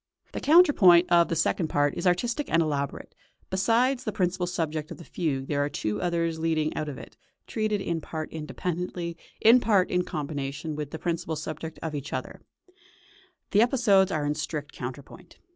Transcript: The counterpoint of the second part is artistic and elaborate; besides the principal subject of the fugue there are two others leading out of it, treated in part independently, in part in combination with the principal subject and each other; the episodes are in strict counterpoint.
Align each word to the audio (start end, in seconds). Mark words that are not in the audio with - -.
The 0.31 0.39
counterpoint 0.41 1.11
of 1.11 1.27
the 1.27 1.35
second 1.35 1.67
part 1.67 1.93
is 1.95 2.07
artistic 2.07 2.51
and 2.51 2.59
elaborate; 2.63 3.13
besides 3.51 4.03
the 4.03 4.11
principal 4.11 4.47
subject 4.47 4.89
of 4.89 4.97
the 4.97 5.03
fugue 5.03 5.45
there 5.45 5.63
are 5.63 5.69
two 5.69 6.01
others 6.01 6.39
leading 6.39 6.75
out 6.75 6.89
of 6.89 6.97
it, 6.97 7.17
treated 7.45 7.81
in 7.81 8.01
part 8.01 8.33
independently, 8.33 9.15
in 9.41 9.59
part 9.59 9.91
in 9.91 10.03
combination 10.03 10.75
with 10.75 10.89
the 10.89 10.97
principal 10.97 11.35
subject 11.35 11.77
and 11.83 11.93
each 11.93 12.13
other; 12.13 12.41
the 13.51 13.61
episodes 13.61 14.11
are 14.11 14.25
in 14.25 14.33
strict 14.33 14.71
counterpoint. 14.71 15.37